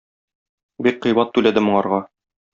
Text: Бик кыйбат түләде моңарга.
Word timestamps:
Бик 0.87 0.97
кыйбат 1.03 1.31
түләде 1.37 1.65
моңарга. 1.69 2.03